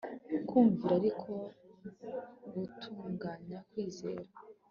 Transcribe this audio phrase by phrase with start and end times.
[0.47, 1.29] kumvira ariko
[2.53, 4.27] gutunganya kwizera